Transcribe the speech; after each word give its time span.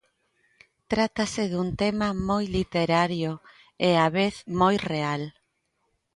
Trátase 0.91 1.43
dun 1.51 1.69
tema 1.81 2.09
moi 2.29 2.45
literario 2.57 3.31
e 3.87 3.89
á 4.05 4.07
vez 4.17 4.35
moi 4.61 4.75
real. 4.91 5.21